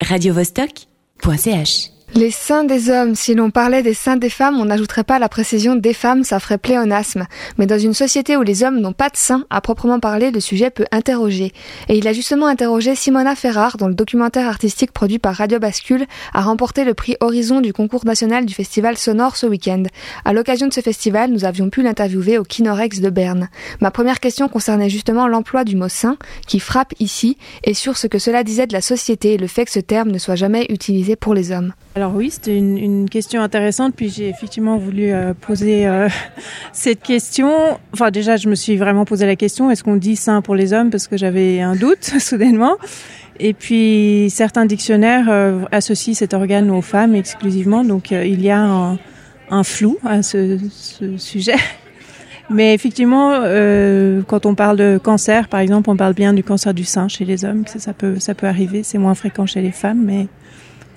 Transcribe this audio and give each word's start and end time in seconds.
radiovostok.ch 0.00 1.90
Les 2.16 2.32
seins 2.32 2.64
des 2.64 2.90
hommes, 2.90 3.14
si 3.14 3.36
l'on 3.36 3.50
parlait 3.50 3.84
des 3.84 3.94
seins 3.94 4.16
des 4.16 4.30
femmes, 4.30 4.58
on 4.60 4.64
n'ajouterait 4.64 5.04
pas 5.04 5.20
la 5.20 5.28
précision 5.28 5.76
des 5.76 5.94
femmes, 5.94 6.24
ça 6.24 6.40
ferait 6.40 6.58
pléonasme. 6.58 7.28
Mais 7.56 7.66
dans 7.66 7.78
une 7.78 7.94
société 7.94 8.36
où 8.36 8.42
les 8.42 8.64
hommes 8.64 8.80
n'ont 8.80 8.92
pas 8.92 9.10
de 9.10 9.16
seins, 9.16 9.44
à 9.48 9.60
proprement 9.60 10.00
parler, 10.00 10.32
le 10.32 10.40
sujet 10.40 10.70
peut 10.70 10.86
interroger. 10.90 11.52
Et 11.88 11.98
il 11.98 12.08
a 12.08 12.12
justement 12.12 12.48
interrogé 12.48 12.96
Simona 12.96 13.36
Ferrar, 13.36 13.76
dont 13.76 13.86
le 13.86 13.94
documentaire 13.94 14.48
artistique 14.48 14.90
produit 14.90 15.20
par 15.20 15.36
Radio 15.36 15.60
Bascule 15.60 16.04
a 16.34 16.40
remporté 16.40 16.82
le 16.82 16.94
prix 16.94 17.16
Horizon 17.20 17.60
du 17.60 17.72
concours 17.72 18.04
national 18.04 18.44
du 18.44 18.54
festival 18.54 18.98
sonore 18.98 19.36
ce 19.36 19.46
week-end. 19.46 19.84
À 20.24 20.32
l'occasion 20.32 20.66
de 20.66 20.72
ce 20.72 20.80
festival, 20.80 21.30
nous 21.30 21.44
avions 21.44 21.70
pu 21.70 21.80
l'interviewer 21.80 22.38
au 22.38 22.42
Kinorex 22.42 23.00
de 23.00 23.10
Berne. 23.10 23.48
Ma 23.80 23.92
première 23.92 24.18
question 24.18 24.48
concernait 24.48 24.90
justement 24.90 25.28
l'emploi 25.28 25.62
du 25.62 25.76
mot 25.76 25.88
sein, 25.88 26.16
qui 26.48 26.58
frappe 26.58 26.92
ici, 26.98 27.38
et 27.62 27.72
sur 27.72 27.96
ce 27.96 28.08
que 28.08 28.18
cela 28.18 28.42
disait 28.42 28.66
de 28.66 28.72
la 28.72 28.80
société 28.80 29.34
et 29.34 29.38
le 29.38 29.46
fait 29.46 29.64
que 29.64 29.70
ce 29.70 29.78
terme 29.78 30.10
ne 30.10 30.18
soit 30.18 30.34
jamais 30.34 30.66
utilisé 30.70 31.14
pour 31.14 31.34
les 31.34 31.52
hommes. 31.52 31.72
Alors 32.00 32.14
oui, 32.14 32.30
c'était 32.30 32.56
une, 32.56 33.10
question 33.10 33.42
intéressante, 33.42 33.92
puis 33.94 34.08
j'ai 34.08 34.30
effectivement 34.30 34.78
voulu 34.78 35.12
euh, 35.12 35.34
poser 35.38 35.86
euh, 35.86 36.08
cette 36.72 37.02
question. 37.02 37.78
Enfin 37.92 38.10
déjà, 38.10 38.36
je 38.36 38.48
me 38.48 38.54
suis 38.54 38.78
vraiment 38.78 39.04
posé 39.04 39.26
la 39.26 39.36
question, 39.36 39.70
est-ce 39.70 39.84
qu'on 39.84 39.96
dit 39.96 40.16
sein 40.16 40.40
pour 40.40 40.54
les 40.54 40.72
hommes 40.72 40.88
Parce 40.88 41.08
que 41.08 41.18
j'avais 41.18 41.60
un 41.60 41.76
doute 41.76 42.04
soudainement. 42.18 42.76
Et 43.38 43.52
puis 43.52 44.28
certains 44.30 44.64
dictionnaires 44.64 45.26
euh, 45.28 45.60
associent 45.72 46.14
cet 46.14 46.32
organe 46.32 46.70
aux 46.70 46.80
femmes 46.80 47.14
exclusivement, 47.14 47.84
donc 47.84 48.12
il 48.12 48.40
y 48.40 48.48
a 48.48 48.96
un, 49.50 49.62
flou 49.62 49.98
à 50.02 50.22
ce, 50.22 50.56
sujet. 51.18 51.56
Mais 52.48 52.72
effectivement, 52.72 53.42
quand 54.26 54.46
on 54.46 54.54
parle 54.54 54.78
de 54.78 54.98
cancer, 55.00 55.48
par 55.48 55.60
exemple, 55.60 55.90
on 55.90 55.96
parle 55.98 56.14
bien 56.14 56.32
du 56.32 56.42
cancer 56.42 56.72
du 56.72 56.84
sein 56.84 57.08
chez 57.08 57.26
les 57.26 57.44
hommes. 57.44 57.64
Ça, 57.66 57.78
ça 57.78 57.92
peut, 57.92 58.18
ça 58.18 58.34
peut 58.34 58.46
arriver. 58.46 58.82
C'est 58.84 58.98
moins 58.98 59.14
fréquent 59.14 59.44
chez 59.44 59.60
les 59.60 59.70
femmes, 59.70 60.02
mais 60.02 60.26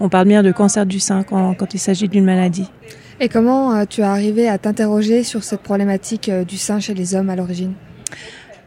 on 0.04 0.10
parle 0.10 0.28
bien 0.28 0.44
de 0.44 0.52
cancer 0.52 0.86
du 0.86 1.00
sein 1.00 1.24
quand, 1.24 1.56
quand 1.56 1.74
il 1.74 1.80
s'agit 1.80 2.10
d'une 2.10 2.26
maladie. 2.26 2.70
Et 3.20 3.30
comment 3.30 3.74
euh, 3.74 3.86
tu 3.90 4.02
as 4.02 4.12
arrivé 4.12 4.50
à 4.50 4.58
t'interroger 4.58 5.24
sur 5.24 5.44
cette 5.44 5.62
problématique 5.62 6.30
euh, 6.30 6.44
du 6.44 6.58
sein 6.58 6.80
chez 6.80 6.94
les 6.94 7.16
hommes 7.16 7.30
à 7.30 7.36
l'origine? 7.36 7.74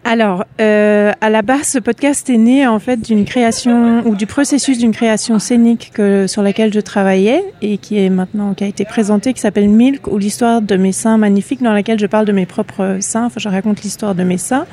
Alors, 0.02 0.44
euh, 0.60 1.12
à 1.20 1.30
la 1.30 1.42
base, 1.42 1.66
ce 1.66 1.78
podcast 1.78 2.30
est 2.30 2.38
né 2.38 2.66
en 2.66 2.78
fait 2.78 2.98
d'une 2.98 3.24
création 3.24 4.06
ou 4.06 4.14
du 4.14 4.24
processus 4.26 4.78
d'une 4.78 4.92
création 4.92 5.38
scénique 5.38 5.90
que, 5.92 6.28
sur 6.28 6.42
laquelle 6.42 6.72
je 6.72 6.78
travaillais 6.80 7.42
et 7.60 7.76
qui 7.76 7.98
est 7.98 8.08
maintenant 8.08 8.54
qui 8.54 8.64
a 8.64 8.68
été 8.68 8.84
présentée, 8.84 9.34
qui 9.34 9.40
s'appelle 9.40 9.68
Milk 9.68 10.06
ou 10.06 10.16
l'histoire 10.16 10.62
de 10.62 10.76
mes 10.76 10.92
seins 10.92 11.18
magnifiques, 11.18 11.60
dans 11.60 11.72
laquelle 11.72 11.98
je 11.98 12.06
parle 12.06 12.24
de 12.24 12.32
mes 12.32 12.46
propres 12.46 12.98
seins. 13.00 13.26
Enfin, 13.26 13.40
je 13.40 13.48
raconte 13.48 13.82
l'histoire 13.82 14.14
de 14.14 14.22
mes 14.22 14.38
seins. 14.38 14.64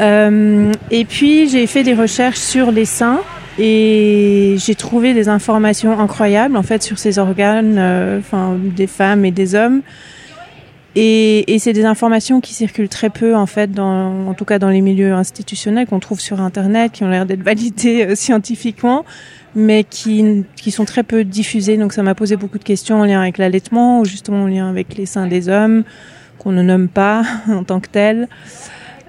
Euh, 0.00 0.72
et 0.90 1.04
puis, 1.04 1.48
j'ai 1.48 1.66
fait 1.68 1.84
des 1.84 1.94
recherches 1.94 2.38
sur 2.38 2.72
les 2.72 2.84
seins 2.84 3.20
et 3.58 4.54
j'ai 4.58 4.74
trouvé 4.74 5.14
des 5.14 5.28
informations 5.28 5.98
incroyables 5.98 6.56
en 6.56 6.62
fait 6.62 6.82
sur 6.82 6.98
ces 6.98 7.18
organes, 7.18 7.76
euh, 7.78 8.18
enfin 8.20 8.56
des 8.58 8.86
femmes 8.86 9.24
et 9.24 9.32
des 9.32 9.54
hommes. 9.54 9.82
Et, 10.94 11.54
et 11.54 11.58
c'est 11.58 11.72
des 11.72 11.84
informations 11.84 12.40
qui 12.40 12.54
circulent 12.54 12.88
très 12.88 13.10
peu 13.10 13.36
en 13.36 13.46
fait, 13.46 13.70
dans, 13.70 14.28
en 14.28 14.34
tout 14.34 14.44
cas 14.44 14.58
dans 14.58 14.70
les 14.70 14.80
milieux 14.80 15.12
institutionnels 15.12 15.86
qu'on 15.86 16.00
trouve 16.00 16.20
sur 16.20 16.40
Internet, 16.40 16.92
qui 16.92 17.04
ont 17.04 17.08
l'air 17.08 17.26
d'être 17.26 17.42
validées 17.42 18.06
euh, 18.06 18.14
scientifiquement, 18.14 19.04
mais 19.54 19.84
qui, 19.84 20.44
qui 20.56 20.70
sont 20.70 20.84
très 20.84 21.02
peu 21.02 21.24
diffusées. 21.24 21.76
Donc 21.76 21.92
ça 21.92 22.02
m'a 22.02 22.14
posé 22.14 22.36
beaucoup 22.36 22.58
de 22.58 22.64
questions 22.64 23.00
en 23.00 23.04
lien 23.04 23.20
avec 23.20 23.38
l'allaitement 23.38 24.00
ou 24.00 24.04
justement 24.04 24.44
en 24.44 24.46
lien 24.46 24.68
avec 24.68 24.96
les 24.96 25.06
seins 25.06 25.26
des 25.26 25.48
hommes 25.48 25.84
qu'on 26.38 26.52
ne 26.52 26.62
nomme 26.62 26.88
pas 26.88 27.22
en 27.48 27.64
tant 27.64 27.80
que 27.80 27.88
tels. 27.88 28.28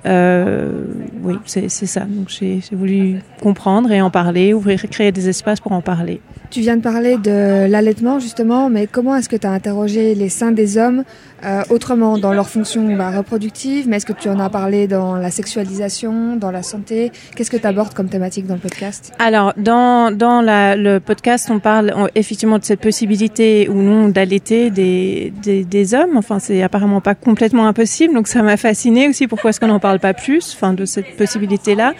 Euh, 0.05 0.83
oui, 1.23 1.35
c'est 1.45 1.69
ça. 1.69 2.01
Donc 2.01 2.29
j'ai 2.29 2.61
voulu 2.71 3.21
comprendre 3.41 3.91
et 3.91 4.01
en 4.01 4.09
parler, 4.09 4.53
ouvrir, 4.53 4.81
créer 4.89 5.11
des 5.11 5.29
espaces 5.29 5.59
pour 5.59 5.71
en 5.71 5.81
parler. 5.81 6.21
Tu 6.49 6.61
viens 6.61 6.77
de 6.77 6.81
parler 6.81 7.17
de 7.17 7.67
l'allaitement 7.69 8.19
justement, 8.19 8.71
mais 8.71 8.87
comment 8.87 9.15
est-ce 9.15 9.29
que 9.29 9.35
tu 9.35 9.45
as 9.45 9.51
interrogé 9.51 10.15
les 10.15 10.29
seins 10.29 10.51
des 10.51 10.79
hommes 10.79 11.03
euh, 11.45 11.61
autrement 11.69 12.17
dans 12.17 12.33
leur 12.33 12.49
fonction 12.49 12.95
bah, 12.97 13.11
reproductive 13.11 13.87
Mais 13.87 13.97
est-ce 13.97 14.05
que 14.05 14.13
tu 14.13 14.29
en 14.29 14.39
as 14.39 14.49
parlé 14.49 14.87
dans 14.87 15.15
la 15.15 15.29
sexualisation, 15.29 16.37
dans 16.37 16.49
la 16.49 16.63
santé? 16.63 17.11
Qu'est-ce 17.35 17.51
que 17.51 17.57
tu 17.57 17.67
abordes 17.67 17.93
comme 17.93 18.09
thématique 18.09 18.47
dans 18.47 18.55
le 18.55 18.59
podcast? 18.59 19.13
Alors, 19.19 19.53
dans, 19.57 20.11
dans 20.11 20.41
la, 20.41 20.75
le 20.75 20.99
podcast, 20.99 21.49
on 21.51 21.59
parle 21.59 21.93
effectivement 22.15 22.57
de 22.57 22.63
cette 22.63 22.81
possibilité 22.81 23.69
ou 23.69 23.75
non 23.75 24.09
d'allaiter 24.09 24.71
des, 24.71 25.31
des, 25.43 25.63
des 25.63 25.93
hommes. 25.93 26.17
Enfin, 26.17 26.39
c'est 26.39 26.63
apparemment 26.63 26.99
pas 26.99 27.13
complètement 27.13 27.67
impossible, 27.67 28.15
donc 28.15 28.27
ça 28.27 28.41
m'a 28.41 28.57
fasciné 28.57 29.07
aussi. 29.07 29.27
Pourquoi 29.27 29.51
est-ce 29.51 29.59
qu'on 29.59 29.67
n'en 29.67 29.79
parle 29.79 29.99
pas 29.99 30.15
plus 30.15 30.55
Enfin, 30.55 30.73
de 30.73 30.85
cette 30.85 31.15
possibilité-là? 31.15 31.93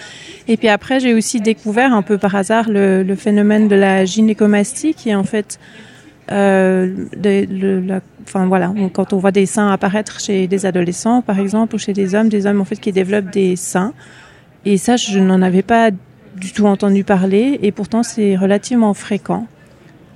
Et 0.49 0.57
puis 0.57 0.67
après, 0.67 0.99
j'ai 0.99 1.13
aussi 1.13 1.39
découvert 1.39 1.93
un 1.93 2.01
peu 2.01 2.17
par 2.17 2.33
hasard 2.33 2.65
le, 2.67 3.15
phénomène 3.15 3.67
de 3.67 3.75
la 3.75 4.03
gynécomastie, 4.03 4.95
qui 4.95 5.09
est 5.09 5.15
en 5.15 5.23
fait 5.23 5.59
euh, 6.31 6.91
enfin 8.23 8.47
voilà, 8.47 8.73
quand 8.91 9.13
on 9.13 9.17
voit 9.17 9.31
des 9.31 9.45
seins 9.45 9.71
apparaître 9.71 10.19
chez 10.19 10.47
des 10.47 10.65
adolescents, 10.65 11.21
par 11.21 11.39
exemple, 11.39 11.75
ou 11.75 11.77
chez 11.77 11.93
des 11.93 12.15
hommes, 12.15 12.29
des 12.29 12.47
hommes 12.47 12.61
en 12.61 12.65
fait 12.65 12.77
qui 12.77 12.91
développent 12.91 13.29
des 13.29 13.55
seins. 13.55 13.93
Et 14.65 14.77
ça, 14.77 14.97
je 14.97 15.19
n'en 15.19 15.43
avais 15.43 15.61
pas 15.61 15.91
du 16.35 16.51
tout 16.51 16.65
entendu 16.65 17.03
parler, 17.03 17.59
et 17.61 17.71
pourtant 17.71 18.01
c'est 18.01 18.35
relativement 18.35 18.95
fréquent. 18.95 19.45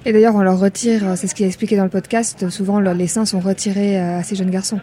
Et 0.05 0.13
d'ailleurs, 0.13 0.35
on 0.35 0.41
leur 0.41 0.59
retire, 0.59 1.15
c'est 1.15 1.27
ce 1.27 1.35
qui 1.35 1.43
est 1.43 1.47
expliqué 1.47 1.77
dans 1.77 1.83
le 1.83 1.89
podcast, 1.89 2.49
souvent 2.49 2.79
les 2.79 3.07
seins 3.07 3.25
sont 3.25 3.39
retirés 3.39 3.99
à 3.99 4.23
ces 4.23 4.35
jeunes 4.35 4.49
garçons. 4.49 4.79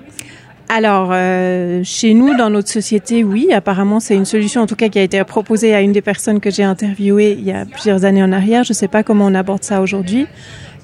Alors, 0.73 1.11
euh, 1.13 1.81
chez 1.83 2.15
nous, 2.15 2.37
dans 2.37 2.49
notre 2.49 2.69
société, 2.69 3.25
oui, 3.25 3.49
apparemment, 3.53 3.99
c'est 3.99 4.15
une 4.15 4.25
solution, 4.25 4.61
en 4.61 4.67
tout 4.69 4.77
cas, 4.77 4.89
qui 4.89 5.01
a 5.01 5.03
été 5.03 5.23
proposée 5.25 5.75
à 5.75 5.81
une 5.81 5.91
des 5.91 6.01
personnes 6.01 6.39
que 6.39 6.49
j'ai 6.49 6.63
interviewées 6.63 7.33
il 7.37 7.45
y 7.45 7.51
a 7.51 7.65
plusieurs 7.67 8.05
années 8.05 8.23
en 8.23 8.31
arrière. 8.31 8.63
Je 8.63 8.71
ne 8.71 8.77
sais 8.77 8.87
pas 8.87 9.03
comment 9.03 9.27
on 9.27 9.35
aborde 9.35 9.65
ça 9.65 9.81
aujourd'hui, 9.83 10.29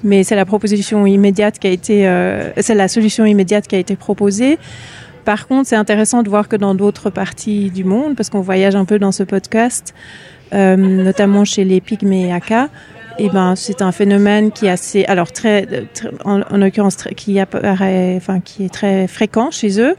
mais 0.03 0.25
c'est 0.25 0.35
la 0.35 0.43
proposition 0.43 1.05
immédiate 1.05 1.57
qui 1.57 1.67
a 1.67 1.69
été, 1.69 2.05
euh, 2.05 2.51
c'est 2.57 2.75
la 2.75 2.89
solution 2.89 3.23
immédiate 3.23 3.65
qui 3.65 3.75
a 3.75 3.79
été 3.79 3.95
proposée. 3.95 4.59
Par 5.23 5.47
contre, 5.47 5.69
c'est 5.69 5.77
intéressant 5.77 6.21
de 6.21 6.27
voir 6.27 6.49
que 6.49 6.57
dans 6.57 6.75
d'autres 6.75 7.09
parties 7.09 7.69
du 7.69 7.85
monde, 7.85 8.17
parce 8.17 8.29
qu'on 8.29 8.41
voyage 8.41 8.75
un 8.75 8.83
peu 8.83 8.99
dans 8.99 9.13
ce 9.13 9.23
podcast, 9.23 9.95
euh, 10.53 10.75
notamment 10.75 11.45
chez 11.45 11.63
les 11.63 11.79
pygmées 11.79 12.33
Aka, 12.33 12.67
eh 13.19 13.29
ben, 13.29 13.55
c'est 13.55 13.81
un 13.81 13.91
phénomène 13.91 14.51
qui 14.51 14.65
est 14.65 14.69
assez, 14.69 15.05
alors 15.05 15.31
très, 15.31 15.67
en, 16.25 16.41
en 16.41 16.57
l'occurrence, 16.57 16.97
qui 17.15 17.39
apparaît, 17.39 18.15
enfin, 18.17 18.39
qui 18.39 18.65
est 18.65 18.73
très 18.73 19.07
fréquent 19.07 19.51
chez 19.51 19.79
eux, 19.79 19.95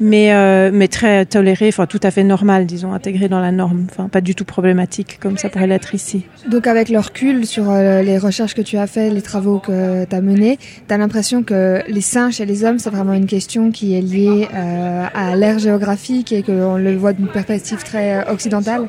mais 0.00 0.32
euh, 0.32 0.70
mais 0.72 0.88
très 0.88 1.26
toléré, 1.26 1.68
enfin 1.68 1.86
tout 1.86 2.00
à 2.02 2.10
fait 2.10 2.24
normal, 2.24 2.64
disons, 2.64 2.94
intégré 2.94 3.28
dans 3.28 3.38
la 3.38 3.52
norme, 3.52 3.86
enfin 3.90 4.08
pas 4.08 4.22
du 4.22 4.34
tout 4.34 4.46
problématique 4.46 5.18
comme 5.20 5.36
ça 5.36 5.50
pourrait 5.50 5.66
l'être 5.66 5.94
ici. 5.94 6.24
Donc 6.50 6.66
avec 6.66 6.88
le 6.88 6.98
recul 6.98 7.46
sur 7.46 7.70
euh, 7.70 8.02
les 8.02 8.16
recherches 8.16 8.54
que 8.54 8.62
tu 8.62 8.78
as 8.78 8.86
fait, 8.86 9.10
les 9.10 9.20
travaux 9.20 9.58
que 9.58 10.06
tu 10.06 10.16
as 10.16 10.20
menés, 10.22 10.58
tu 10.88 10.94
as 10.94 10.96
l'impression 10.96 11.42
que 11.42 11.82
les 11.86 12.00
seins 12.00 12.30
chez 12.30 12.46
les 12.46 12.64
hommes, 12.64 12.78
c'est 12.78 12.90
vraiment 12.90 13.12
une 13.12 13.26
question 13.26 13.70
qui 13.70 13.94
est 13.94 14.00
liée 14.00 14.48
euh, 14.54 15.04
à 15.14 15.36
l'ère 15.36 15.58
géographique 15.58 16.32
et 16.32 16.42
qu'on 16.42 16.76
le 16.78 16.96
voit 16.96 17.12
d'une 17.12 17.28
perspective 17.28 17.84
très 17.84 18.26
occidentale? 18.30 18.88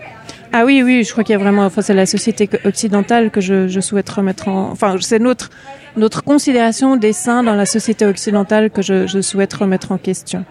Ah 0.54 0.66
oui, 0.66 0.82
oui, 0.84 1.04
je 1.04 1.12
crois 1.12 1.24
qu'il 1.24 1.34
y 1.34 1.36
a 1.36 1.40
vraiment, 1.40 1.66
enfin, 1.66 1.82
c'est 1.82 1.94
la 1.94 2.06
société 2.06 2.50
occidentale 2.66 3.32
que 3.32 3.40
je, 3.40 3.68
je 3.68 3.80
souhaite 3.80 4.10
remettre 4.10 4.48
en, 4.48 4.72
enfin, 4.72 4.96
c'est 5.00 5.20
notre, 5.20 5.50
notre 5.96 6.24
considération 6.24 6.98
des 6.98 7.14
seins 7.14 7.44
dans 7.44 7.56
la 7.56 7.66
société 7.66 8.06
occidentale 8.06 8.70
que 8.70 8.82
je, 8.82 9.08
je 9.08 9.22
souhaite 9.22 9.54
remettre 9.54 9.92
en 9.92 9.98
question. 9.98 10.44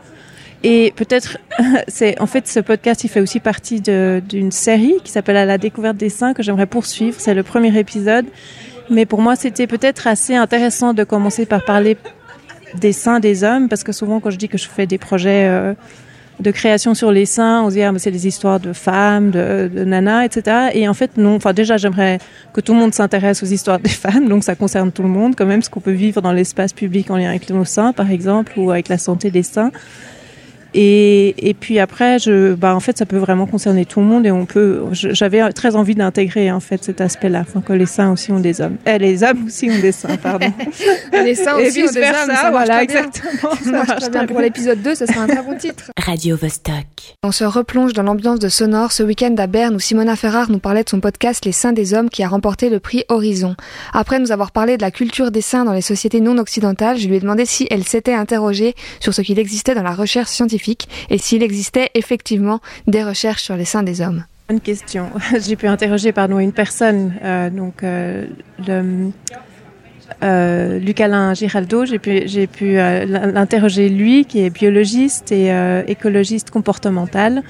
Et 0.63 0.93
peut-être, 0.97 1.39
c'est, 1.89 2.21
en 2.21 2.27
fait, 2.27 2.47
ce 2.49 2.61
podcast, 2.61 3.05
il 3.05 3.09
fait 3.09 3.21
aussi 3.21 3.41
partie 3.41 3.81
d'une 3.81 4.53
série 4.53 4.97
qui 5.05 5.11
s'appelle 5.11 5.37
À 5.37 5.45
la 5.45 5.59
découverte 5.59 5.97
des 5.97 6.11
seins 6.11 6.35
que 6.35 6.43
j'aimerais 6.43 6.67
poursuivre. 6.67 7.17
C'est 7.19 7.35
le 7.35 7.43
premier 7.43 7.77
épisode. 7.79 8.27
Mais 8.91 9.07
pour 9.07 9.23
moi, 9.23 9.37
c'était 9.37 9.67
peut-être 9.67 10.07
assez 10.07 10.35
intéressant 10.35 10.95
de 10.95 11.05
commencer 11.05 11.47
par 11.47 11.65
parler 11.65 11.97
des 12.75 12.93
seins 12.93 13.21
des 13.21 13.45
hommes 13.45 13.69
parce 13.69 13.85
que 13.85 13.93
souvent, 13.93 14.21
quand 14.21 14.31
je 14.31 14.37
dis 14.37 14.49
que 14.49 14.59
je 14.59 14.69
fais 14.69 14.87
des 14.87 14.99
projets, 14.99 15.47
euh, 15.49 15.75
de 16.41 16.51
création 16.51 16.95
sur 16.95 17.13
les 17.13 17.27
seins, 17.27 17.63
on 17.63 17.71
se 17.71 17.75
dit 17.75 17.83
ah, 17.83 17.93
c'est 17.99 18.11
des 18.11 18.27
histoires 18.27 18.61
de 18.61 18.73
femmes, 18.73 19.31
de, 19.31 19.71
de 19.73 19.85
nanas, 19.85 20.25
etc. 20.25 20.71
Et 20.75 20.89
en 20.89 20.95
fait 20.95 21.17
non. 21.17 21.37
Enfin 21.37 21.53
déjà 21.53 21.77
j'aimerais 21.77 22.19
que 22.53 22.61
tout 22.61 22.73
le 22.73 22.79
monde 22.79 22.95
s'intéresse 22.95 23.43
aux 23.43 23.47
histoires 23.47 23.79
des 23.79 23.89
femmes, 24.05 24.29
donc 24.29 24.45
ça 24.45 24.55
concerne 24.55 24.91
tout 24.93 25.03
le 25.03 25.09
monde 25.09 25.35
quand 25.37 25.47
même 25.47 25.63
ce 25.63 25.71
qu'on 25.71 25.81
peut 25.81 25.91
vivre 25.91 26.21
dans 26.23 26.33
l'espace 26.33 26.73
public 26.73 27.11
en 27.11 27.17
lien 27.17 27.31
avec 27.31 27.49
nos 27.51 27.65
seins 27.65 27.93
par 27.93 28.11
exemple 28.11 28.53
ou 28.57 28.71
avec 28.71 28.89
la 28.89 28.99
santé 28.99 29.31
des 29.31 29.43
seins. 29.43 29.71
Et, 30.75 31.49
et 31.49 31.55
puis 31.55 31.79
après, 31.79 32.19
je, 32.19 32.55
bah 32.55 32.75
en 32.75 32.81
fait, 32.81 32.97
ça 32.97 33.07
peut 33.07 33.17
vraiment 33.17 33.47
concerner 33.47 33.85
tout 33.85 34.01
le 34.01 34.07
monde 34.07 34.27
et 34.27 34.31
on 34.31 34.47
peut. 34.47 34.83
J'avais 34.93 35.53
très 35.53 35.75
envie 35.75 35.95
d'intégrer 35.95 36.51
en 36.53 36.61
fait 36.61 36.85
cet 36.85 37.01
aspect-là, 37.01 37.41
enfin 37.47 37.61
que 37.61 37.73
les 37.73 37.87
seins 37.87 38.13
aussi 38.13 38.31
ont 38.31 38.41
des 38.41 38.61
hommes, 38.61 38.77
eh, 38.87 38.99
les 38.99 39.23
hommes 39.25 39.47
aussi 39.47 39.69
ont 39.71 39.81
des 39.81 39.93
seins, 39.93 40.17
pardon. 40.17 40.53
les 41.13 41.35
seins 41.35 41.57
aussi 41.57 41.83
ont 41.83 41.93
des 41.93 42.03
hommes, 42.03 42.35
ça 42.35 42.51
voilà, 42.51 42.83
exactement. 42.83 43.55
Ça 43.65 43.71
marche 43.73 43.97
très 44.01 44.11
bien. 44.11 44.27
Pour 44.27 44.41
l'épisode 44.41 44.81
2, 44.83 44.95
ça 44.95 45.07
sera 45.07 45.23
un 45.23 45.27
très 45.27 45.43
bon 45.43 45.57
titre. 45.57 45.91
Radio 45.99 46.37
Vostok. 46.37 46.85
On 47.23 47.33
se 47.33 47.45
replonge 47.45 47.93
dans 47.93 48.03
l'ambiance 48.03 48.39
de 48.39 48.49
Sonore 48.49 48.93
ce 48.93 49.03
week-end 49.03 49.35
à 49.39 49.47
Berne 49.47 49.75
où 49.75 49.81
Simona 49.81 50.17
Ferrar 50.17 50.51
nous 50.51 50.59
parlait 50.59 50.85
de 50.85 50.89
son 50.89 51.01
podcast 51.01 51.45
Les 51.45 51.53
seins 51.53 51.73
des 51.73 51.95
hommes 51.95 52.11
qui 52.11 52.23
a 52.23 52.29
remporté 52.29 52.71
le 52.71 52.81
prix 52.81 53.05
Horizon. 53.09 53.57
Après 53.93 54.19
nous 54.19 54.33
avoir 54.33 54.53
parlé 54.53 54.77
de 54.77 54.83
la 54.83 54.91
culture 54.91 55.31
des 55.31 55.41
seins 55.41 55.65
dans 55.65 55.73
les 55.73 55.81
sociétés 55.81 56.21
non 56.21 56.39
occidentales, 56.39 56.99
je 56.99 57.09
lui 57.09 57.17
ai 57.17 57.21
demandé 57.21 57.45
si 57.45 57.67
elle 57.71 57.85
s'était 57.85 58.15
interrogée 58.15 58.75
sur 59.01 59.15
ce 59.15 59.23
qu'il 59.23 59.39
existait 59.39 59.75
dans 59.75 59.83
la 59.83 59.95
recherche 59.95 60.31
scientifique 60.31 60.60
et 61.11 61.19
s'il 61.19 61.43
existait 61.43 61.91
effectivement 61.95 62.61
des 62.87 63.03
recherches 63.03 63.43
sur 63.43 63.57
les 63.57 63.65
seins 63.65 63.83
des 63.83 64.01
hommes. 64.01 64.25
Bonne 64.51 64.61
question. 64.61 65.11
J'ai 65.47 65.55
pu 65.55 65.69
interroger 65.69 66.11
pardon 66.11 66.41
une 66.41 66.51
personne, 66.53 67.15
euh, 67.23 67.51
donc 67.51 67.85
euh, 67.85 68.27
le 68.67 69.13
euh, 70.25 70.81
Luc 70.81 71.01
Alain 71.01 71.35
Giraldo. 71.35 71.85
J'ai 71.85 72.01
pu 72.01 72.77
euh, 72.77 73.05
l'interroger 73.07 73.89
lui, 73.89 74.25
qui 74.25 74.41
est 74.41 74.51
biologiste 74.51 75.31
et 75.31 75.53
écologiste 75.87 76.51
comportemental. 76.51 77.45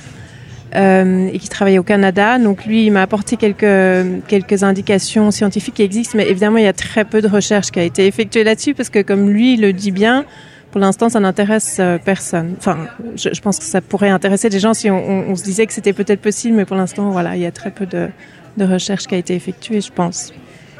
Et 0.73 1.39
qui 1.41 1.49
travaille 1.49 1.79
au 1.79 1.83
Canada. 1.83 2.39
Donc 2.39 2.67
lui, 2.67 2.85
il 2.85 2.93
m'a 2.93 3.03
apporté 3.03 3.37
quelques 3.39 4.27
quelques 4.29 4.62
indications 4.62 5.31
scientifiques 5.31 5.75
qui 5.75 5.83
existent, 5.83 6.17
mais 6.17 6.29
évidemment, 6.29 6.59
il 6.59 6.65
y 6.65 6.69
a 6.69 6.73
très 6.73 7.05
peu 7.07 7.23
de 7.23 7.29
recherche 7.29 7.71
qui 7.73 7.81
a 7.81 7.83
été 7.83 8.07
effectuée 8.07 8.45
là-dessus 8.45 8.75
parce 8.75 8.91
que, 8.91 9.01
comme 9.01 9.31
lui 9.31 9.57
le 9.57 9.73
dit 9.73 9.91
bien, 9.91 10.27
pour 10.70 10.81
l'instant, 10.81 11.08
ça 11.08 11.20
n'intéresse 11.20 11.78
euh, 11.81 11.99
personne. 11.99 12.55
Enfin, 12.58 12.78
je, 13.17 13.31
je, 13.32 13.40
pense 13.40 13.58
que 13.58 13.64
ça 13.64 13.81
pourrait 13.81 14.11
intéresser 14.11 14.49
des 14.49 14.61
gens 14.61 14.75
si 14.75 14.90
on, 14.90 14.96
on, 14.96 15.31
on 15.31 15.37
se 15.37 15.43
disait 15.43 15.67
que 15.67 15.72
c'était 15.72 15.93
peut-être 15.93 16.20
possible, 16.20 16.56
mais 16.56 16.64
pour 16.64 16.76
l'instant, 16.76 17.11
voilà, 17.11 17.37
il 17.37 17.43
y 17.43 17.46
a 17.46 17.52
très 17.52 17.70
peu 17.70 17.87
de, 17.87 18.08
de 18.56 18.64
recherche 18.64 19.06
qui 19.06 19.14
a 19.14 19.19
été 19.19 19.34
effectuée, 19.34 19.81
je 19.81 19.93
pense. 19.93 20.32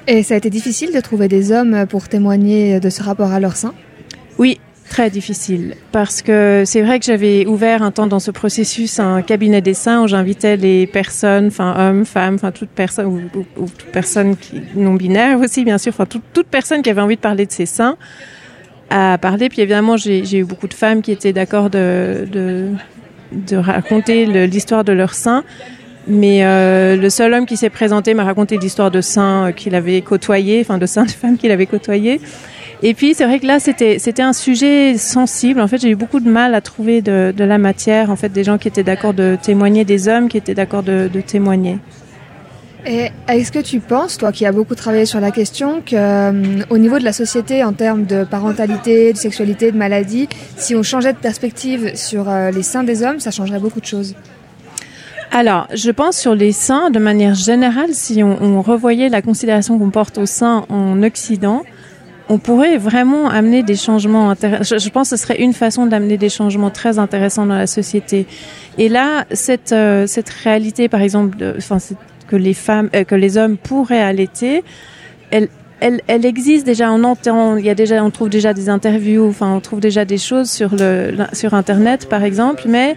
Et 0.07 0.23
ça 0.23 0.35
a 0.35 0.37
été 0.37 0.51
difficile 0.51 0.93
de 0.93 1.01
trouver 1.01 1.29
des 1.29 1.53
hommes 1.53 1.87
pour 1.89 2.09
témoigner 2.09 2.81
de 2.81 2.91
ce 2.91 3.03
rapport 3.03 3.33
à 3.33 3.41
leur 3.41 3.57
sein? 3.57 3.75
Oui, 4.39 4.61
Très 4.91 5.09
difficile, 5.09 5.77
parce 5.93 6.21
que 6.21 6.65
c'est 6.67 6.83
vrai 6.83 6.99
que 6.99 7.05
j'avais 7.05 7.47
ouvert 7.47 7.81
un 7.85 7.93
temps 7.93 8.09
dans 8.09 8.19
ce 8.19 8.33
processus 8.33 8.99
un 8.99 9.23
cabinet 9.23 9.61
des 9.61 9.73
seins 9.73 10.03
où 10.03 10.09
j'invitais 10.09 10.57
les 10.57 10.89
personnes, 10.89 11.47
enfin 11.47 11.77
hommes, 11.79 12.05
femmes, 12.05 12.35
enfin 12.35 12.51
toute 12.51 12.71
personne 12.71 13.07
ou, 13.07 13.39
ou, 13.39 13.45
ou 13.57 13.67
toute 13.67 13.93
personne 13.93 14.37
qui 14.37 14.61
non 14.75 14.95
binaire 14.95 15.39
aussi 15.39 15.63
bien 15.65 15.79
sûr, 15.79 15.93
enfin 15.93 16.07
toute, 16.07 16.25
toute 16.33 16.49
personne 16.49 16.83
qui 16.83 16.91
avait 16.91 17.01
envie 17.01 17.15
de 17.15 17.21
parler 17.21 17.47
de 17.47 17.53
ses 17.53 17.67
seins 17.67 17.97
à 18.91 19.19
parler. 19.19 19.49
Puis 19.49 19.63
évidemment 19.63 19.97
j'ai 19.97 20.39
eu 20.39 20.45
beaucoup 20.45 20.69
de 20.69 20.75
femmes 20.75 21.03
qui 21.03 21.13
étaient 21.13 21.33
d'accord 21.33 21.71
de, 21.71 22.69
raconter 23.53 24.27
l'histoire 24.47 24.85
de 24.85 24.93
leurs 24.93 25.15
seins. 25.15 25.45
Mais 26.07 26.45
euh, 26.45 26.97
le 26.97 27.11
seul 27.11 27.33
homme 27.35 27.47
qui 27.47 27.57
s'est 27.57 27.71
présenté 27.71 28.15
m'a 28.15 28.25
raconté 28.25 28.59
l'histoire 28.59 28.91
de 28.91 29.01
seins 29.01 29.53
qu'il 29.53 29.75
avait 29.75 30.01
côtoyé, 30.01 30.61
enfin 30.61 30.79
de 30.79 30.87
seins 30.87 31.05
de 31.05 31.11
femmes 31.11 31.37
qu'il 31.37 31.51
avait 31.51 31.67
côtoyé. 31.67 32.21
Et 32.83 32.95
puis 32.95 33.13
c'est 33.15 33.27
vrai 33.27 33.39
que 33.39 33.47
là 33.47 33.61
c'était 33.61 33.99
c'était 33.99 34.23
un 34.23 34.33
sujet 34.33 34.97
sensible. 34.97 35.61
En 35.61 35.69
fait, 35.69 35.79
j'ai 35.79 35.91
eu 35.91 35.97
beaucoup 35.97 36.19
de 36.19 36.29
mal 36.29 36.55
à 36.55 36.63
trouver 36.63 37.03
de, 37.03 37.33
la 37.37 37.59
matière. 37.59 38.11
En 38.11 38.17
fait, 38.17 38.31
des 38.31 38.45
gens 38.45 38.59
qui 38.59 38.69
étaient 38.69 38.83
d'accord 38.83 39.13
de 39.13 39.37
témoigner, 39.41 39.85
des 39.85 40.09
hommes 40.09 40.29
qui 40.29 40.39
étaient 40.39 40.55
d'accord 40.55 40.83
de 40.83 41.09
témoigner. 41.21 41.79
Est-ce 42.87 43.53
que 43.53 43.59
tu 43.59 43.81
penses, 43.81 44.17
toi 44.17 44.33
qui 44.33 44.47
as 44.47 44.53
beaucoup 44.53 44.75
travaillé 44.75 45.05
sur 45.05 45.21
la 45.21 45.31
question, 45.31 45.83
que 45.85 45.95
euh, 45.97 46.63
au 46.71 46.79
niveau 46.79 46.99
de 46.99 47.05
la 47.05 47.13
société, 47.13 47.63
en 47.63 47.73
termes 47.73 48.05
de 48.05 48.25
parentalité, 48.25 49.13
de 49.13 49.19
sexualité, 49.19 49.71
de 49.71 49.77
maladie, 49.77 50.29
si 50.57 50.75
on 50.75 50.83
changeait 50.83 51.13
de 51.13 51.19
perspective 51.19 51.95
sur 51.95 52.29
euh, 52.29 52.51
les 52.51 52.63
seins 52.63 52.83
des 52.83 53.03
hommes, 53.03 53.21
ça 53.21 53.31
changerait 53.31 53.61
beaucoup 53.61 53.81
de 53.81 53.87
choses? 53.87 54.15
Alors, 55.31 55.69
je 55.73 55.91
pense 55.91 56.17
sur 56.17 56.35
les 56.35 56.53
seins, 56.53 56.91
de 56.91 56.99
manière 56.99 57.35
générale, 57.35 57.91
si 57.93 58.23
on, 58.23 58.63
revoyait 58.63 59.09
la 59.09 59.23
considération 59.23 59.79
qu'on 59.79 59.91
porte 59.91 60.19
aux 60.19 60.27
seins 60.27 60.65
en 60.69 61.03
Occident, 61.05 61.63
on 62.29 62.39
pourrait 62.39 62.79
vraiment 62.79 63.29
amener 63.29 63.63
des 63.63 63.77
changements. 63.77 64.35
Je, 64.35 64.79
je 64.79 64.89
pense 64.89 65.11
que 65.11 65.17
ce 65.17 65.23
serait 65.23 65.41
une 65.41 65.53
façon 65.53 65.87
d'amener 65.87 66.17
des 66.17 66.29
changements 66.29 66.71
très 66.71 66.99
intéressants 66.99 67.47
dans 67.47 67.57
la 67.57 67.69
société. 67.69 68.27
Et 68.79 68.89
là, 68.89 69.25
cette, 69.33 69.73
euh, 69.73 70.07
cette 70.07 70.31
réalité, 70.31 70.89
par 70.89 71.01
exemple, 71.01 71.37
enfin, 71.59 71.79
que 72.31 72.37
les 72.37 72.55
femmes, 72.55 72.89
euh, 72.95 73.03
que 73.05 73.17
les 73.17 73.37
hommes 73.37 73.57
pourraient 73.57 74.01
allaiter, 74.01 74.63
elle, 75.33 75.49
elle, 75.81 76.01
elle 76.07 76.25
existe 76.25 76.65
déjà. 76.65 76.93
On 76.93 77.03
entend, 77.03 77.57
il 77.57 77.65
y 77.65 77.71
a 77.71 77.75
déjà, 77.75 78.05
on 78.05 78.11
trouve 78.11 78.31
déjà 78.31 78.55
des 78.55 78.69
interviews, 78.69 79.29
enfin, 79.29 79.53
on 79.53 79.61
trouve 79.61 79.81
déjà 79.81 80.05
des 80.05 80.19
choses 80.19 80.49
sur 80.49 80.71
le, 80.75 81.13
sur 81.33 81.55
Internet, 81.55 82.09
par 82.09 82.23
exemple, 82.23 82.65
mais 82.69 82.97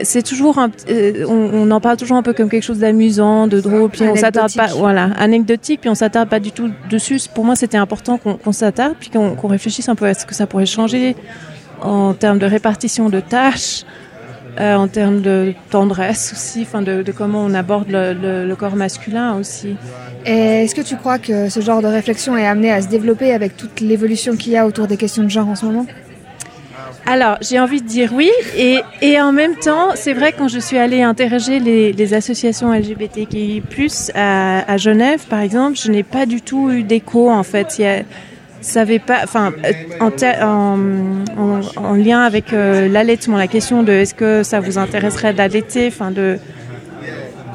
c'est 0.00 0.22
toujours 0.22 0.58
un, 0.58 0.70
euh, 0.88 1.26
on, 1.28 1.50
on, 1.68 1.70
en 1.70 1.80
parle 1.80 1.96
toujours 1.96 2.16
un 2.16 2.22
peu 2.22 2.32
comme 2.32 2.48
quelque 2.48 2.62
chose 2.62 2.78
d'amusant, 2.78 3.46
de 3.46 3.60
drôle, 3.60 3.90
puis 3.90 4.02
on 4.04 4.16
s'attarde 4.16 4.54
pas, 4.54 4.68
voilà, 4.68 5.10
anecdotique, 5.18 5.80
puis 5.80 5.90
on 5.90 5.94
s'attarde 5.94 6.28
pas 6.28 6.40
du 6.40 6.52
tout 6.52 6.70
dessus. 6.88 7.18
Pour 7.34 7.44
moi, 7.44 7.56
c'était 7.56 7.78
important 7.78 8.16
qu'on 8.16 8.34
qu 8.34 8.52
s'attarde, 8.52 8.94
puis 8.98 9.10
qu'on 9.10 9.34
qu 9.34 9.46
réfléchisse 9.46 9.88
un 9.88 9.94
peu 9.96 10.06
à 10.06 10.14
ce 10.14 10.24
que 10.24 10.34
ça 10.34 10.46
pourrait 10.46 10.66
changer 10.66 11.16
en 11.82 12.14
termes 12.14 12.38
de 12.38 12.46
répartition 12.46 13.08
de 13.08 13.20
tâches, 13.20 13.84
euh, 14.60 14.74
en 14.76 14.88
termes 14.88 15.22
de 15.22 15.54
tendresse 15.70 16.32
aussi, 16.32 16.62
enfin 16.62 16.82
de, 16.82 17.02
de 17.02 17.12
comment 17.12 17.44
on 17.44 17.54
aborde 17.54 17.88
le, 17.88 18.12
le, 18.12 18.46
le 18.46 18.56
corps 18.56 18.76
masculin 18.76 19.36
aussi. 19.38 19.76
Est-ce 20.24 20.74
que 20.74 20.82
tu 20.82 20.96
crois 20.96 21.18
que 21.18 21.48
ce 21.48 21.60
genre 21.60 21.82
de 21.82 21.86
réflexion 21.88 22.36
est 22.36 22.46
amené 22.46 22.70
à 22.70 22.80
se 22.82 22.88
développer 22.88 23.32
avec 23.32 23.56
toute 23.56 23.80
l'évolution 23.80 24.36
qu'il 24.36 24.52
y 24.52 24.56
a 24.56 24.66
autour 24.66 24.86
des 24.86 24.96
questions 24.96 25.22
de 25.24 25.30
genre 25.30 25.48
en 25.48 25.56
ce 25.56 25.66
moment? 25.66 25.86
Alors, 27.04 27.36
j'ai 27.40 27.58
envie 27.58 27.82
de 27.82 27.86
dire 27.88 28.12
oui, 28.14 28.30
et, 28.56 28.80
et 29.00 29.20
en 29.20 29.32
même 29.32 29.56
temps, 29.56 29.88
c'est 29.96 30.12
vrai 30.12 30.32
quand 30.36 30.46
je 30.46 30.60
suis 30.60 30.78
allée 30.78 31.02
interroger 31.02 31.58
les, 31.58 31.92
les 31.92 32.14
associations 32.14 32.72
LGBTQI+, 32.72 33.62
à, 34.14 34.72
à 34.72 34.76
Genève, 34.76 35.26
par 35.28 35.40
exemple, 35.40 35.76
je 35.76 35.90
n'ai 35.90 36.04
pas 36.04 36.26
du 36.26 36.42
tout 36.42 36.70
eu 36.70 36.84
d'écho, 36.84 37.28
en 37.28 37.42
fait. 37.42 37.78
Il 37.78 37.82
y 37.82 37.88
a, 37.88 38.02
savait 38.62 38.98
pas, 38.98 39.20
enfin, 39.24 39.52
en, 40.00 40.10
en, 40.10 40.78
en, 41.36 41.60
en, 41.76 41.92
lien 41.94 42.22
avec 42.22 42.52
euh, 42.52 42.88
l'allaitement, 42.88 43.36
la 43.36 43.48
question 43.48 43.82
de 43.82 43.92
est-ce 43.92 44.14
que 44.14 44.42
ça 44.42 44.60
vous 44.60 44.78
intéresserait 44.78 45.34
d'allaiter, 45.34 45.88
enfin, 45.88 46.10
de, 46.10 46.38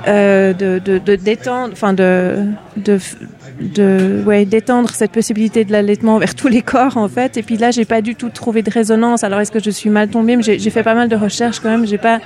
euh, 0.07 0.53
de, 0.53 0.79
de, 0.79 1.15
détendre, 1.15 1.73
enfin, 1.73 1.93
de, 1.93 2.45
de, 2.77 4.23
ouais, 4.25 4.45
d'étendre 4.45 4.89
cette 4.89 5.11
possibilité 5.11 5.65
de 5.65 5.71
l'allaitement 5.71 6.17
vers 6.17 6.35
tous 6.35 6.47
les 6.47 6.61
corps 6.61 6.97
en 6.97 7.07
fait. 7.07 7.37
Et 7.37 7.43
puis 7.43 7.57
là 7.57 7.71
j'ai 7.71 7.85
pas 7.85 8.01
du 8.01 8.15
tout 8.15 8.29
trouvé 8.29 8.61
de 8.61 8.69
résonance. 8.69 9.23
Alors 9.23 9.39
est-ce 9.39 9.51
que 9.51 9.61
je 9.61 9.71
suis 9.71 9.89
mal 9.89 10.09
tombée? 10.09 10.37
J'ai 10.41 10.69
fait 10.69 10.83
pas 10.83 10.93
mal 10.93 11.09
de 11.09 11.15
recherches 11.15 11.59
quand 11.59 11.69
même. 11.69 11.85
J'ai 11.85 11.97
pas 11.97 12.19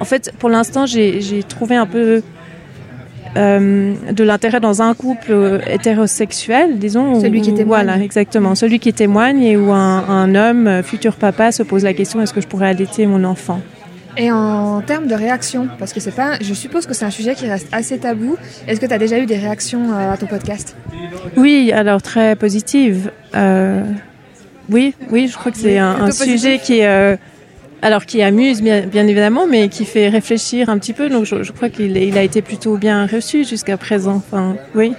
en 0.00 0.04
fait 0.04 0.32
pour 0.38 0.48
l'instant 0.48 0.86
j'ai 0.86 1.42
trouvé 1.46 1.76
un 1.76 1.86
peu 1.86 2.22
euh, 3.36 3.94
de 4.12 4.24
l'intérêt 4.24 4.60
dans 4.60 4.82
un 4.82 4.94
couple 4.94 5.60
hétérosexuel 5.68 6.78
disons 6.78 7.20
celui 7.20 7.40
où, 7.40 7.42
qui 7.42 7.54
témoigne. 7.54 7.86
voilà 7.86 8.02
exactement. 8.02 8.54
Celui 8.54 8.78
qui 8.78 8.92
témoigne 8.92 9.42
et 9.42 9.56
où 9.56 9.72
un, 9.72 10.08
un 10.08 10.34
homme 10.34 10.82
futur 10.82 11.14
papa 11.14 11.52
se 11.52 11.62
pose 11.62 11.84
la 11.84 11.94
question 11.94 12.20
est-ce 12.20 12.34
que 12.34 12.40
je 12.40 12.46
pourrais 12.46 12.68
allaiter 12.68 13.06
mon 13.06 13.24
enfant? 13.24 13.60
Et 14.16 14.30
en 14.30 14.82
termes 14.82 15.06
de 15.06 15.14
réaction, 15.14 15.68
parce 15.78 15.92
que 15.94 16.00
c'est 16.00 16.14
pas, 16.14 16.32
je 16.40 16.52
suppose 16.52 16.86
que 16.86 16.92
c'est 16.92 17.06
un 17.06 17.10
sujet 17.10 17.34
qui 17.34 17.46
reste 17.46 17.68
assez 17.72 17.98
tabou. 17.98 18.36
Est-ce 18.68 18.78
que 18.78 18.84
tu 18.86 18.92
as 18.92 18.98
déjà 18.98 19.18
eu 19.18 19.26
des 19.26 19.38
réactions 19.38 19.92
euh, 19.92 20.12
à 20.12 20.16
ton 20.18 20.26
podcast? 20.26 20.76
Oui, 21.36 21.72
alors 21.72 22.02
très 22.02 22.36
positives. 22.36 23.10
Euh, 23.34 23.82
oui, 24.70 24.94
oui, 25.10 25.28
je 25.28 25.38
crois 25.38 25.50
que 25.50 25.56
c'est 25.56 25.78
un, 25.78 26.02
un 26.02 26.10
sujet 26.10 26.58
qui, 26.58 26.82
euh, 26.82 27.16
alors 27.82 28.06
qui 28.06 28.22
amuse 28.22 28.62
bien, 28.62 28.86
bien 28.86 29.06
évidemment, 29.06 29.46
mais 29.46 29.68
qui 29.68 29.84
fait 29.84 30.08
réfléchir 30.08 30.70
un 30.70 30.78
petit 30.78 30.92
peu. 30.92 31.10
Donc 31.10 31.24
je, 31.24 31.42
je 31.42 31.52
crois 31.52 31.68
qu'il 31.68 31.96
il 31.96 32.16
a 32.16 32.22
été 32.22 32.40
plutôt 32.40 32.76
bien 32.76 33.06
reçu 33.06 33.44
jusqu'à 33.44 33.76
présent. 33.76 34.16
Enfin, 34.16 34.56
oui. 34.74 34.94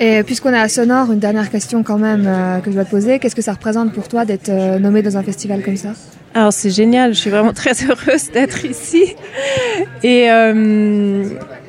Et 0.00 0.22
puisqu'on 0.24 0.52
est 0.52 0.58
à 0.58 0.68
Sonore, 0.68 1.12
une 1.12 1.18
dernière 1.18 1.50
question 1.50 1.82
quand 1.82 1.98
même 1.98 2.24
euh, 2.26 2.58
que 2.60 2.70
je 2.70 2.74
dois 2.74 2.84
te 2.84 2.90
poser. 2.90 3.18
Qu'est-ce 3.18 3.36
que 3.36 3.42
ça 3.42 3.52
représente 3.52 3.92
pour 3.92 4.08
toi 4.08 4.24
d'être 4.24 4.48
euh, 4.48 4.78
nommé 4.78 5.02
dans 5.02 5.16
un 5.16 5.22
festival 5.22 5.62
comme 5.62 5.76
ça? 5.76 5.90
Alors 6.34 6.52
c'est 6.52 6.70
génial, 6.70 7.14
je 7.14 7.20
suis 7.20 7.30
vraiment 7.30 7.52
très 7.54 7.74
heureuse 7.84 8.30
d'être 8.32 8.64
ici. 8.64 9.14
Et 10.02 10.30
euh, 10.30 11.24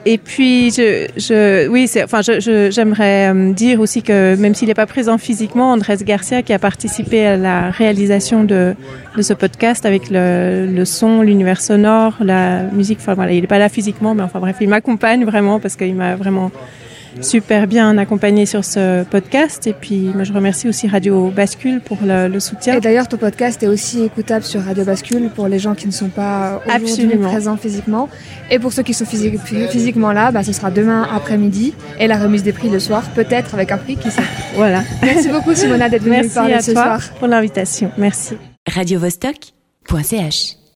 et 0.06 0.18
puis 0.20 0.70
je, 0.70 1.08
je 1.18 1.68
oui 1.68 1.90
enfin 2.04 2.22
je 2.22 2.70
j'aimerais 2.72 3.32
je, 3.34 3.54
dire 3.54 3.80
aussi 3.80 4.04
que 4.04 4.36
même 4.36 4.54
s'il 4.54 4.68
n'est 4.68 4.76
pas 4.76 4.86
présent 4.86 5.18
physiquement, 5.18 5.72
Andrés 5.72 5.98
Garcia 6.02 6.44
qui 6.44 6.54
a 6.54 6.60
participé 6.60 7.26
à 7.26 7.38
la 7.38 7.72
réalisation 7.72 8.44
de 8.44 8.76
de 9.18 9.22
ce 9.22 9.34
podcast 9.34 9.86
avec 9.86 10.10
le, 10.10 10.68
le 10.68 10.86
son, 10.86 11.22
l'univers 11.22 11.62
sonore, 11.62 12.16
la 12.20 12.64
musique. 12.64 13.00
Enfin 13.02 13.14
voilà, 13.16 13.32
il 13.32 13.42
n'est 13.42 13.48
pas 13.48 13.60
là 13.60 13.70
physiquement, 13.70 14.14
mais 14.14 14.24
enfin 14.24 14.40
bref, 14.40 14.58
il 14.62 14.70
m'accompagne 14.70 15.26
vraiment 15.26 15.60
parce 15.60 15.76
qu'il 15.76 15.96
m'a 15.96 16.16
vraiment 16.16 16.52
super 17.22 17.68
bien 17.68 17.98
accompagné 17.98 18.46
sur 18.46 18.64
ce 18.66 19.04
podcast. 19.04 19.68
Et 19.68 19.74
puis, 19.74 20.12
moi, 20.14 20.24
je 20.24 20.34
remercie 20.34 20.68
aussi 20.68 20.88
Radio 20.88 21.30
Bascule 21.30 21.82
pour 21.82 21.98
le, 22.04 22.28
le 22.28 22.40
soutien. 22.40 22.76
Et 22.76 22.80
d'ailleurs, 22.80 23.08
ton 23.08 23.18
podcast 23.18 23.62
est 23.64 23.68
aussi 23.68 24.04
écoutable 24.04 24.44
sur 24.44 24.62
Radio 24.62 24.84
Bascule 24.84 25.30
pour 25.34 25.48
les 25.48 25.60
gens 25.60 25.76
qui 25.76 25.88
ne 25.88 25.92
sont 25.92 26.10
pas 26.10 26.62
aujourd'hui 26.84 27.18
présents 27.18 27.58
physiquement. 27.58 28.10
Et 28.52 28.60
pour 28.60 28.74
ceux 28.74 28.84
qui 28.84 28.94
sont 28.94 29.06
physique, 29.06 29.40
physiquement 29.40 30.12
là, 30.12 30.32
bah, 30.32 30.44
ce 30.44 30.54
sera 30.54 30.72
demain 30.72 31.08
après-midi 31.12 31.74
et 32.00 32.08
la 32.08 32.18
remise 32.18 32.44
des 32.44 32.54
prix 32.54 32.70
le 32.70 32.80
soir, 32.80 33.04
peut-être 33.16 33.54
avec 33.56 33.72
un 33.72 33.78
prix 33.78 33.98
qui 33.98 34.12
sait. 34.12 34.22
Voilà. 34.56 34.84
Merci 35.02 35.28
beaucoup, 35.28 35.54
Simona, 35.54 35.90
d'être 35.90 36.04
venue 36.04 36.16
Merci 36.16 36.34
parler 36.34 36.54
à 36.54 36.62
ce 36.62 36.72
toi 36.72 36.84
soir. 36.84 37.02
pour 37.20 37.28
l'invitation. 37.28 37.92
Merci. 37.98 38.38
Radio 38.74 39.00
-Vostok 39.00 39.52
.ch 40.04 40.56